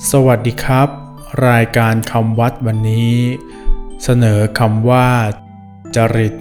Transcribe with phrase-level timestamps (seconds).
[0.00, 0.88] สวัสดีครับ
[1.48, 3.16] รายการคำวัดวันนี้
[4.02, 5.08] เสนอคำว่า
[5.96, 6.34] จริต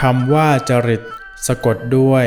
[0.00, 1.02] คำว่าจริต
[1.46, 2.26] สะกดด้วย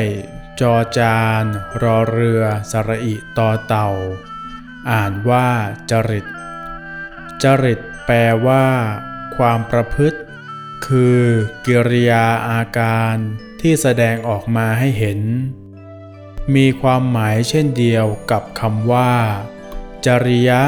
[0.60, 1.44] จอจาน
[1.82, 3.90] รอเรือ สระอิต่อเต่า
[4.90, 5.48] อ่านว่า
[5.90, 6.26] จริต
[7.42, 8.66] จริตแปลว่า
[9.36, 10.18] ความประพฤติ
[10.86, 11.20] คือ
[11.66, 13.16] กิริยาอาการ
[13.60, 15.20] ที่แสดงออกมาให้เห็น
[16.54, 19.14] มีความหมายเช่นเดียวกับคำว่า
[20.06, 20.62] จริยะ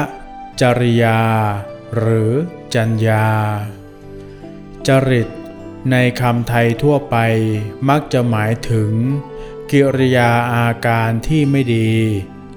[0.61, 1.19] จริยา
[1.95, 2.31] หรือ
[2.73, 3.27] จัญญา
[4.87, 5.27] จริต
[5.91, 7.17] ในคำไทยทั่วไป
[7.89, 8.91] มักจะหมายถึง
[9.71, 11.91] กิริยาอาการที่ไม่ดี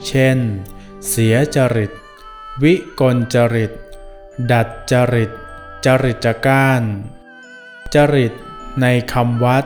[0.07, 0.38] เช่น
[1.09, 1.93] เสียจริต
[2.63, 3.73] วิกลจริต
[4.51, 5.30] ดัดจริต
[5.87, 6.82] จริตจก้าน
[7.95, 8.32] จริต
[8.82, 9.65] ในคำวัด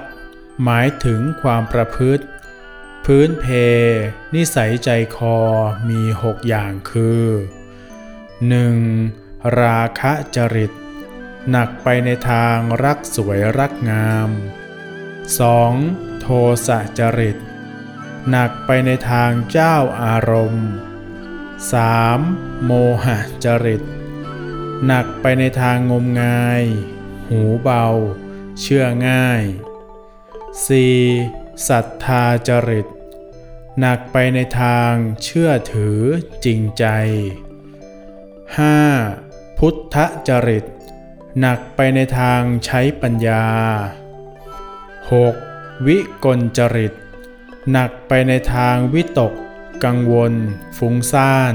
[0.65, 2.25] หมายถึงความประพฤติ
[3.05, 3.47] พื้นเพ
[4.35, 5.39] นิสัยใจคอ
[5.89, 7.27] มีหกอย่างคือ
[8.41, 9.61] 1.
[9.61, 10.73] ราคะจริต
[11.51, 14.31] หนักไปในทางรักสวยรักงาม
[15.25, 16.21] 2.
[16.21, 16.27] โท
[16.67, 17.37] สะจริต
[18.31, 20.69] หนักไปในทางเจ้าอารมณ์
[21.47, 22.65] 3.
[22.65, 22.73] โม
[23.05, 23.83] หะจริต
[24.87, 26.63] หนักไปในทางงมงาย
[27.29, 27.85] หูเบา
[28.61, 29.45] เชื่อง่าย
[30.95, 31.69] 4.
[31.69, 32.87] ศรัทธาจริต
[33.81, 36.01] หนักไปในทางเชื่อถือ
[36.45, 36.85] จริงใจ
[38.85, 39.59] 5.
[39.59, 39.97] พุทธ
[40.29, 40.65] จริต
[41.41, 43.45] หนักไปในทางใช้ปัญญา
[45.07, 45.87] 6.
[45.87, 46.93] วิกลจริต
[47.71, 49.33] หนักไปในทางวิตก
[49.85, 50.35] กังวล
[50.79, 51.55] ฟุ้งซ่าน